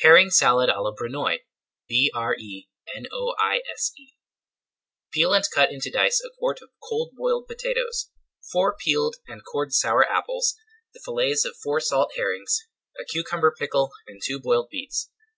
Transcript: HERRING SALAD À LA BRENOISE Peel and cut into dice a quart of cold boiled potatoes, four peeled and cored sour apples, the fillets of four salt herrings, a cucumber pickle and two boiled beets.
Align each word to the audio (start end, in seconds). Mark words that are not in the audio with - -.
HERRING 0.00 0.28
SALAD 0.28 0.68
À 0.68 0.82
LA 0.84 0.92
BRENOISE 0.94 1.38
Peel 5.10 5.32
and 5.32 5.42
cut 5.54 5.72
into 5.72 5.90
dice 5.90 6.20
a 6.22 6.28
quart 6.38 6.60
of 6.60 6.68
cold 6.86 7.12
boiled 7.16 7.46
potatoes, 7.48 8.10
four 8.52 8.76
peeled 8.78 9.16
and 9.26 9.42
cored 9.42 9.72
sour 9.72 10.06
apples, 10.06 10.54
the 10.92 11.00
fillets 11.02 11.46
of 11.46 11.56
four 11.64 11.80
salt 11.80 12.12
herrings, 12.14 12.60
a 13.00 13.06
cucumber 13.06 13.54
pickle 13.58 13.90
and 14.06 14.20
two 14.22 14.38
boiled 14.38 14.68
beets. 14.68 15.10